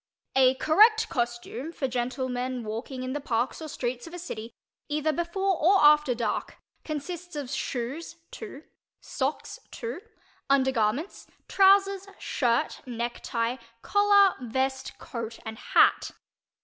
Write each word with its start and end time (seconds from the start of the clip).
_"A 0.41 0.55
correct 0.55 1.09
costume 1.09 1.71
for 1.71 1.87
gentlemen 1.87 2.63
walking 2.63 3.03
in 3.03 3.13
the 3.13 3.21
parks 3.21 3.61
or 3.61 3.67
streets 3.67 4.07
of 4.07 4.15
a 4.15 4.17
city, 4.17 4.51
either 4.89 5.13
before 5.13 5.57
or 5.63 5.77
after 5.79 6.15
dark, 6.15 6.57
consists 6.83 7.35
of 7.35 7.51
shoes 7.51 8.15
(2), 8.31 8.63
socks 8.99 9.59
(2), 9.69 10.01
undergarments, 10.49 11.27
trousers, 11.47 12.07
shirt, 12.17 12.81
necktie, 12.87 13.57
collar, 13.83 14.33
vest, 14.41 14.97
coat 14.97 15.37
and 15.45 15.59
hat. 15.59 16.09